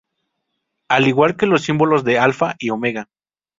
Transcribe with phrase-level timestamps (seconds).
[0.89, 3.07] Al igual que los símbolos de Alfa y Omega.